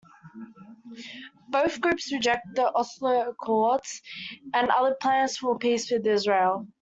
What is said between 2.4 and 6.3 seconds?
the Oslo Accords and other plans for peace with